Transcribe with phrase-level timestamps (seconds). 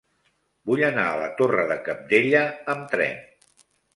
[0.69, 2.43] Vull anar a la Torre de Cabdella
[2.75, 3.23] amb tren.